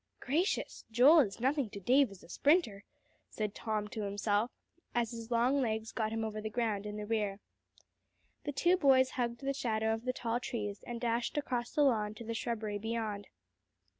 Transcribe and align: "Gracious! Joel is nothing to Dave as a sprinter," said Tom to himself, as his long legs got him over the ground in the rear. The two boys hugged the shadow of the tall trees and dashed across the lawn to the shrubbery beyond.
"Gracious! 0.19 0.83
Joel 0.89 1.19
is 1.19 1.39
nothing 1.39 1.69
to 1.69 1.79
Dave 1.79 2.09
as 2.09 2.23
a 2.23 2.27
sprinter," 2.27 2.85
said 3.29 3.53
Tom 3.53 3.87
to 3.89 4.01
himself, 4.01 4.49
as 4.95 5.11
his 5.11 5.29
long 5.29 5.61
legs 5.61 5.91
got 5.91 6.11
him 6.11 6.23
over 6.25 6.41
the 6.41 6.49
ground 6.49 6.87
in 6.87 6.97
the 6.97 7.05
rear. 7.05 7.39
The 8.43 8.51
two 8.51 8.77
boys 8.77 9.11
hugged 9.11 9.41
the 9.41 9.53
shadow 9.53 9.93
of 9.93 10.05
the 10.05 10.11
tall 10.11 10.39
trees 10.39 10.83
and 10.87 10.99
dashed 10.99 11.37
across 11.37 11.69
the 11.73 11.83
lawn 11.83 12.15
to 12.15 12.23
the 12.23 12.33
shrubbery 12.33 12.79
beyond. 12.79 13.27